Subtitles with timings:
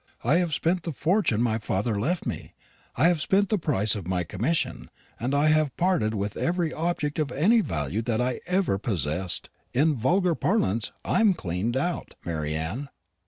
[0.23, 2.55] I have spent the fortune my father left me;
[2.95, 4.89] I have spent the price of my commission;
[5.19, 9.93] and I have parted with every object of any value that I ever possessed in
[9.95, 12.89] vulgar parlance, I am cleaned out, Mary Anne.